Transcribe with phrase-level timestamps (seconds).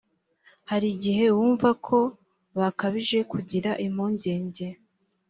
[0.69, 1.97] hari igihe wakumva ko
[2.59, 4.67] bakabije kugira impungenge